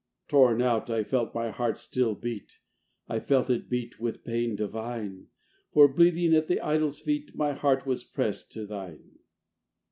Torn 0.27 0.63
out, 0.63 0.89
I 0.89 1.03
felt 1.03 1.35
my 1.35 1.51
heart 1.51 1.77
still 1.77 2.15
beat, 2.15 2.57
I 3.07 3.19
felt 3.19 3.51
it 3.51 3.69
beat 3.69 3.99
with 3.99 4.23
pain 4.23 4.55
divine; 4.55 5.27
For, 5.73 5.87
bleeding 5.87 6.33
at 6.33 6.47
the 6.47 6.59
idol's 6.59 6.99
feet, 6.99 7.35
My 7.35 7.53
heart 7.53 7.85
was 7.85 8.03
pressed 8.03 8.51
to 8.53 8.65
thine. 8.65 9.19